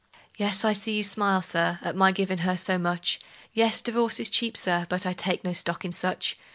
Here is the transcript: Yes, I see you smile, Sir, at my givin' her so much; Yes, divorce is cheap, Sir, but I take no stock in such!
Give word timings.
Yes, 0.35 0.65
I 0.65 0.73
see 0.73 0.97
you 0.97 1.03
smile, 1.03 1.43
Sir, 1.43 1.77
at 1.83 1.95
my 1.95 2.11
givin' 2.11 2.39
her 2.39 2.57
so 2.57 2.79
much; 2.79 3.19
Yes, 3.53 3.81
divorce 3.83 4.19
is 4.19 4.31
cheap, 4.31 4.57
Sir, 4.57 4.87
but 4.89 5.05
I 5.05 5.13
take 5.13 5.43
no 5.43 5.53
stock 5.53 5.85
in 5.85 5.91
such! 5.91 6.39